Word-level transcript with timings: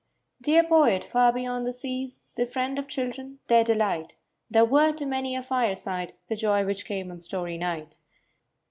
D 0.41 0.53
ear 0.55 0.63
poet 0.63 1.03
far 1.03 1.31
beyond 1.31 1.67
the 1.67 1.71
seas, 1.71 2.21
The 2.33 2.47
friend 2.47 2.79
of 2.79 2.87
children— 2.87 3.37
their 3.49 3.63
delight; 3.63 4.15
Thou 4.49 4.65
wert 4.65 4.97
to 4.97 5.05
many 5.05 5.35
a 5.35 5.43
fireside 5.43 6.13
The 6.27 6.35
joy 6.35 6.65
which 6.65 6.85
came 6.85 7.11
on 7.11 7.19
story 7.19 7.55
night. 7.59 7.99